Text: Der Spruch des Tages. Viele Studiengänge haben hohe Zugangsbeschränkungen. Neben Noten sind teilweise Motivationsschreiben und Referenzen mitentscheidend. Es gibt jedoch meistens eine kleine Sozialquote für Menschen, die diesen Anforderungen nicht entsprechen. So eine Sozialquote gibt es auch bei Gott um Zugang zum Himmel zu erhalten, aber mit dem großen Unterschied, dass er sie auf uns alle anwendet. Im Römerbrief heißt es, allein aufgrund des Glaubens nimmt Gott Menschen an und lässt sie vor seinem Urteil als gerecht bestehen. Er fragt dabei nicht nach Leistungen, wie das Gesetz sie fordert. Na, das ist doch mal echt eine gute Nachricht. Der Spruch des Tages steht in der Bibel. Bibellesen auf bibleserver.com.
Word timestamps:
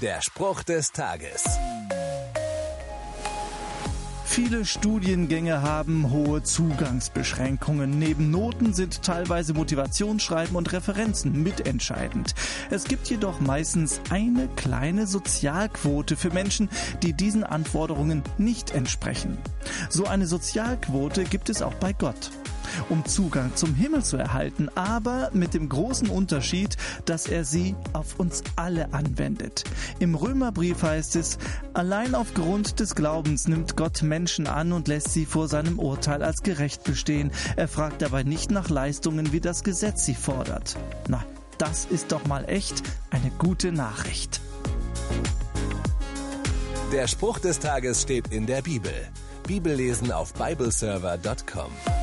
Der 0.00 0.22
Spruch 0.22 0.62
des 0.62 0.92
Tages. 0.92 1.44
Viele 4.24 4.64
Studiengänge 4.64 5.60
haben 5.60 6.10
hohe 6.10 6.42
Zugangsbeschränkungen. 6.42 7.98
Neben 7.98 8.30
Noten 8.30 8.72
sind 8.72 9.02
teilweise 9.02 9.52
Motivationsschreiben 9.52 10.56
und 10.56 10.72
Referenzen 10.72 11.42
mitentscheidend. 11.42 12.34
Es 12.70 12.84
gibt 12.84 13.10
jedoch 13.10 13.40
meistens 13.40 14.00
eine 14.08 14.48
kleine 14.56 15.06
Sozialquote 15.06 16.16
für 16.16 16.30
Menschen, 16.30 16.70
die 17.02 17.12
diesen 17.12 17.44
Anforderungen 17.44 18.22
nicht 18.38 18.70
entsprechen. 18.70 19.36
So 19.90 20.06
eine 20.06 20.26
Sozialquote 20.26 21.24
gibt 21.24 21.50
es 21.50 21.60
auch 21.60 21.74
bei 21.74 21.92
Gott 21.92 22.30
um 22.88 23.04
Zugang 23.04 23.54
zum 23.54 23.74
Himmel 23.74 24.04
zu 24.04 24.16
erhalten, 24.16 24.68
aber 24.74 25.30
mit 25.32 25.54
dem 25.54 25.68
großen 25.68 26.08
Unterschied, 26.08 26.76
dass 27.04 27.26
er 27.26 27.44
sie 27.44 27.74
auf 27.92 28.18
uns 28.18 28.42
alle 28.56 28.92
anwendet. 28.92 29.64
Im 29.98 30.14
Römerbrief 30.14 30.82
heißt 30.82 31.16
es, 31.16 31.38
allein 31.74 32.14
aufgrund 32.14 32.80
des 32.80 32.94
Glaubens 32.94 33.48
nimmt 33.48 33.76
Gott 33.76 34.02
Menschen 34.02 34.46
an 34.46 34.72
und 34.72 34.88
lässt 34.88 35.12
sie 35.12 35.26
vor 35.26 35.48
seinem 35.48 35.78
Urteil 35.78 36.22
als 36.22 36.42
gerecht 36.42 36.84
bestehen. 36.84 37.30
Er 37.56 37.68
fragt 37.68 38.02
dabei 38.02 38.22
nicht 38.22 38.50
nach 38.50 38.68
Leistungen, 38.68 39.32
wie 39.32 39.40
das 39.40 39.64
Gesetz 39.64 40.04
sie 40.04 40.14
fordert. 40.14 40.76
Na, 41.08 41.24
das 41.58 41.84
ist 41.84 42.12
doch 42.12 42.26
mal 42.26 42.44
echt 42.48 42.82
eine 43.10 43.30
gute 43.38 43.72
Nachricht. 43.72 44.40
Der 46.92 47.06
Spruch 47.06 47.38
des 47.38 47.58
Tages 47.60 48.02
steht 48.02 48.32
in 48.32 48.46
der 48.46 48.62
Bibel. 48.62 48.92
Bibellesen 49.46 50.10
auf 50.10 50.32
bibleserver.com. 50.34 51.99